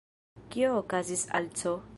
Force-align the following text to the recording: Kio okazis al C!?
Kio 0.55 0.71
okazis 0.79 1.27
al 1.41 1.53
C!? 1.63 1.79